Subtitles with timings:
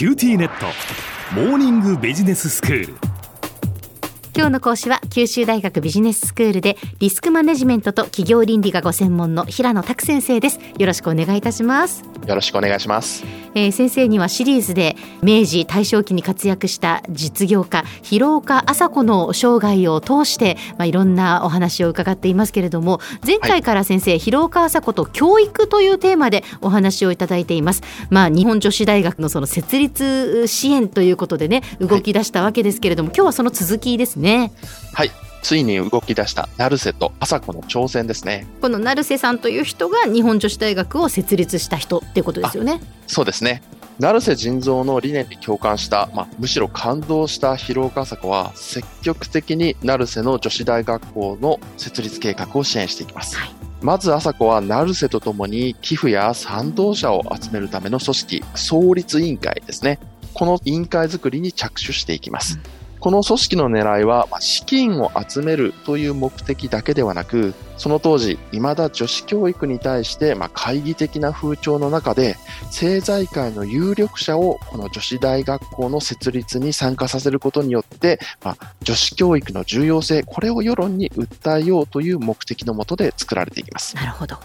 [0.00, 0.64] QTnet。
[1.34, 2.94] モーニングビジネススクール。
[4.34, 10.58] 今日の講師は九州大学ビジネススクールでリスクマネジメントと企業倫理がご専門の平野拓先生です。
[10.78, 12.02] よろしくお願いいたします。
[12.26, 13.24] よろしくお願いします
[13.54, 34.52] えー、先生にはシリーズで明治大正期に活躍した実業家広岡浅子の生涯を通して、まあ、いろんなお話を伺っていますけれども前回から先生、はい、広岡浅子と教育というテーマでお話をいただいています、まあ、日本女子大学のその設立支援ということでね動き出したわけですけれども、はい、今日はその続きですね。
[34.92, 38.46] はいついに動き出した成瀬と朝子の挑戦ですね。
[38.60, 42.80] この成瀬さんという人が日本女子大学を設立した人っていうことですよね。
[43.06, 43.62] そうですね。
[44.00, 53.50] 成瀬仁蔵の理念に共感した、まあ、むしろ感動した広岡朝子は積極的に成瀬の女子大学校の設立計画を支援していきます、はい、
[53.82, 59.98] まず朝子は成瀬とともに寄付や賛同者を集めるための組織創立委員会ですね。
[60.32, 83.96] この委員会づくりに着手していきます、うんこの組織の狙いは、ま資金を集めるという目的だけではなく、その当時、未だ女子教育に対して、ま懐疑的な風潮の中で、政財界の有力者をこの女子大学校の設立に参加させることによって、ま女子教育の重要性、これを世論に訴えようという目的のもとで作られていきます。
[83.96, 84.36] なるほど。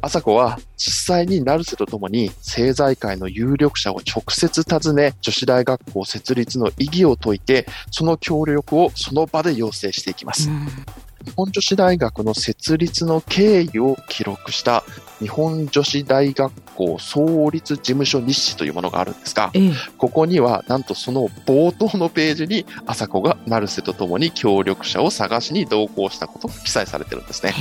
[0.00, 10.48] 朝子は実際に成瀬とともに政財界の有力者を直接訪ね、女子大学校設立の意義を説いて、その協力をその場で要請していきます。
[11.24, 14.84] 日本女子大学の設立の経緯を記録した
[15.20, 27.54] 日本女子大学校創立事務所日誌というものがあるんですが、ええ、ここにはなんとその冒頭のページに朝子が成瀬とともに協力者を探しに同行したことが記載されてるんですね。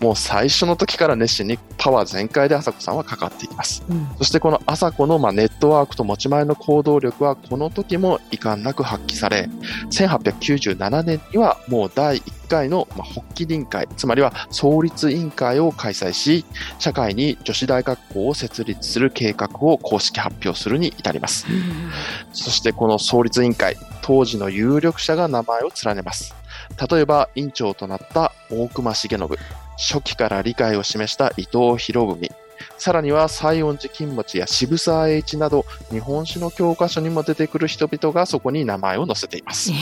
[0.00, 3.82] もう最初の時から熱心にパワー全開で朝子さんはかかっています。
[3.88, 9.48] うん、そしてこの朝子のまあネットワークと持ち前の行動力はこの時も遺憾なく発揮され、
[9.90, 16.44] 1897年にはもう第1回の発起臨会、つまりは創立委員会を開催し、
[16.78, 21.46] 社会に女子大学校を設立する計画を公式発表するに至ります。
[22.32, 26.34] そしてこの創立委員会、当時の有力者が名前を連ねます。
[26.90, 29.18] 例えば、委員長となった大隈重信、
[29.76, 32.30] 初期から理解を示した伊藤博文、
[32.78, 39.72] さらには西園寺金持や渋沢栄一など日本史の教科書にも出てくる人々がそこに名前を載せています。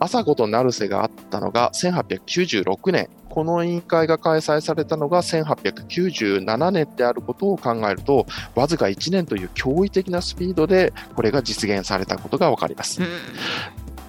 [0.00, 13.00] 朝子と成瀬があったのが1896年、この委員会が開催されたのが1897年であることを考えると、わずか1年という驚異的なスピードでこれが実現されたことがわかります。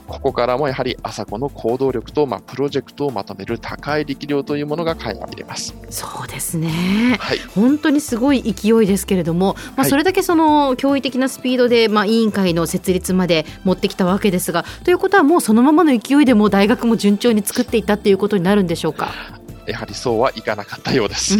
[0.09, 5.75] ここからもやはり朝子の行動力と、まあ、プロジェクトをまとめる高い力量というものが垣間見れます。
[5.89, 19.38] そうですね、はい、本当にすごい勢いですけれども、まあ、それだけその驚異的なスピードで、まあ、委員会の設立まで持ってきたわけですがということはもうそのままの勢いでも大学も順調に作っていったということになるんでしょうか？
[19.69, 21.37] やはりそうはいかなかったようです。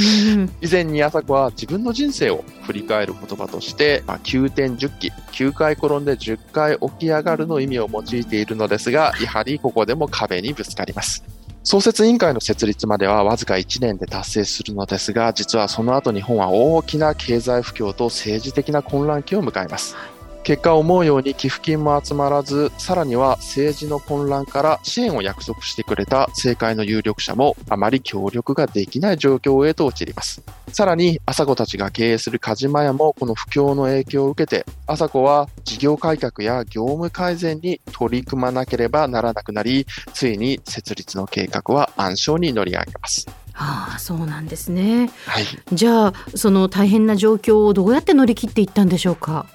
[0.62, 11.24] 以前に朝子は自分の人生を振り返る言葉として、まあ、9点10期、9回転んで10回起き上がるの意味を用いているのですが、やはりここでも壁にぶつかります。
[11.64, 19.96] 創設委員会の設立まではわずか1年で達成するのですが、実はその後日本は大きな経済不況と政治的な混乱期を迎えます。
[20.44, 30.42] 結果思うように寄付金も集まらず、さらには政治の混乱から支援を約束してくれた政界の有力者もあまり協力ができない状況へと陥ります。
[30.70, 43.28] さらに、朝子たちが経営する鹿島屋もこの不況の影響を受けて、朝子は事業改革や業務改善に取り組まなければならなくなり、ついに設立の計画は暗礁に乗り上げます。
[43.54, 45.12] はあ、そうなんですね。
[45.26, 45.46] はい。
[45.74, 49.48] じゃあ、その大変な状況をどうやって乗り切っていったんでしょうか？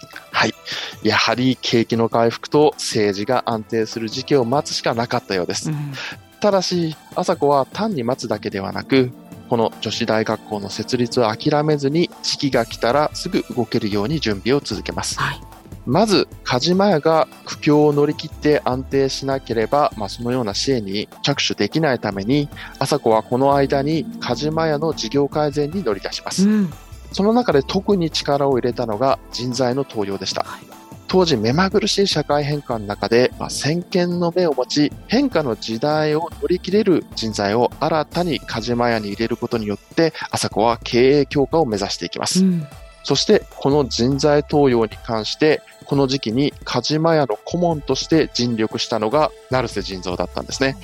[0.45, 0.55] はい。
[1.03, 5.71] やはり景気の回復と政治が安定する時期を待つしかなかったようです。
[5.71, 5.93] うん、
[6.41, 9.11] ただし、朝子は単に待つだけではなく、
[9.49, 15.19] この女子大学校の設立を諦めずに、時期が来たらすぐ動けるように準備を続けます。
[15.19, 15.41] はい
[15.87, 22.49] まず、鹿島屋が苦境を乗り切って安定しなければ、まあ、そのような支援に着手できないために、
[22.79, 26.49] 朝子はこの間に鹿島屋の事業改善に乗り出します。
[26.49, 26.73] うん、
[27.15, 30.43] その中で特に力を入れたのが人材の登用でした。
[30.43, 42.45] はい当時目まぐるしい社会変化の中で、まあ、先見の目を持ち、変化の時代を乗り切れる人材を新たに鹿島屋に入れることによって、朝子は経営強化を目指していきます。
[42.45, 42.67] うん
[43.05, 50.77] そしてこの人材登用に関してこの時期に梶間屋の顧問として尽力したのが成瀬仁蔵だったんですね。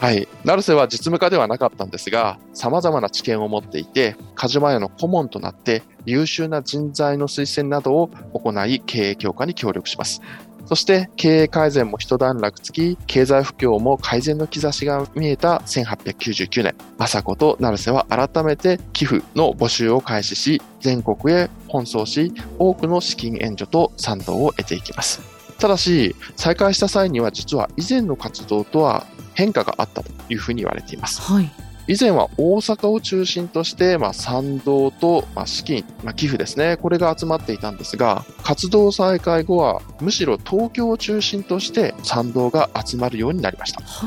[0.00, 0.28] はい。
[0.44, 10.22] 成瀬は実務家ではなかったんですが、様々な知見を持っていて、梶間屋の顧問となって優秀な人材の推薦などを行い経営強化に協力します。
[10.66, 25.20] そして経営改善も一段落つき、経済不況も改善の兆しが見えた1899年、朝子と成瀬は改めて寄付の募集を開始し、全国へ奔走し、多くの資金援助と賛同を得ていきます。
[25.58, 31.20] ただし、再開した際には実は以前の活動とは変化があったというふうに言われています。
[31.20, 31.50] はい。
[31.88, 43.82] 以前は大阪を中心として、まあ、賛同と、まあ、資金、まあ、寄付ですね、これが集まっていたんですが、活動再開後は、むしろ東京を中心として賛同が集まるようになりました。
[43.82, 44.06] は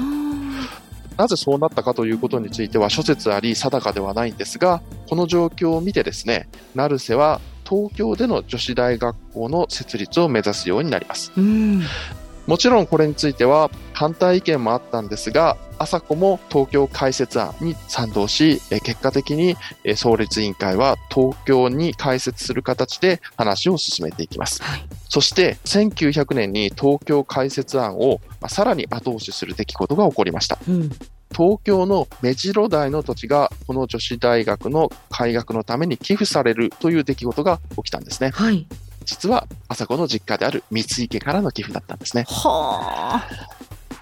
[1.18, 11.32] なぜそうなったかということについては諸説あり定かではないんですが、この状況を見てですね、成瀬は東京での女子大学校の設立を目指すようになります。
[12.48, 24.62] もちろんこれについては反対意見もあったんですが、朝子も東京開設案に賛同し、え結果的にえ創立委員会は東京に開設する形で話を進めていきます。
[24.64, 24.86] はい。
[25.10, 30.60] そして1900年に東京開設案をまあさらに後押しする出来事が起こりました。
[30.68, 30.90] うん。
[31.36, 38.30] 東京の目白台の土地がこの女子大学の開学のために寄付されるという出来事が起きたんですね。
[38.30, 38.68] はい。
[39.06, 42.26] 実は朝子の実家である三井家からの寄付だったんですね。
[42.28, 43.56] はあ。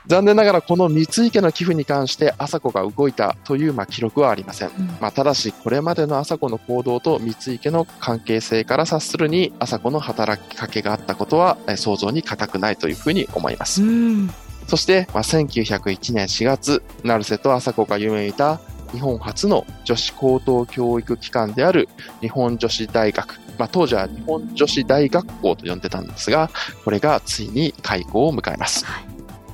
[0.05, 4.69] 残念ながらこの三井家の寄付に関して朝子が動いたというまあ記録はありません。
[4.69, 13.81] うんまあ、ただしこれまでの朝子の行動と三井家の関係性から察するに朝子の働きかけがあったことはえ想像に難くないというふうに思います。
[13.81, 14.29] うん。
[14.67, 18.59] そして、まあ、1901年4月、成瀬と朝子が夢見た
[18.91, 21.89] 日本初の女子高等教育機関である
[22.21, 23.42] 日本女子大学。
[23.57, 26.49] まあ、当時は日本女子大学校と呼んでたんですが、
[26.83, 28.85] これがついに開校を迎えます。
[28.85, 29.13] はい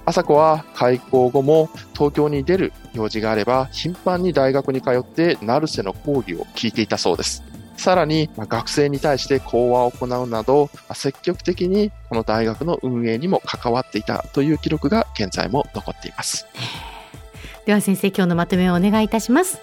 [0.09, 7.43] 朝子は開校後も東京に出る用事があれば頻繁に大学に通って成瀬の講義を聞いていたそうです。
[7.77, 16.47] さらに、まあ学生に対して講話を行うなど、まあ積極的にこの大学の運営にも関わっていたという記録が現在も残っています。
[17.67, 19.59] では先生今日のまとめをお願いいたします。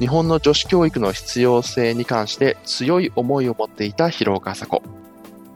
[0.00, 4.82] 日本の女子教育の必要性に関して強い思いを持っていた広岡麻子。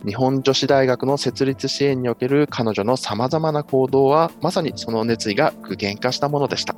[0.05, 6.76] 日本女子大学の設立支援における彼女の様々な行動はまさにその熱意が具現化したものでした。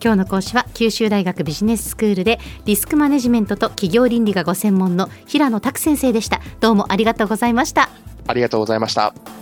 [0.00, 6.40] 今日の講師は九州大学ビジネススクールでリスクマネジメントと企業倫理がご専門の平野拓先生でした。
[6.60, 7.90] どうもありがとうございました。
[8.28, 9.41] ありがとうございました。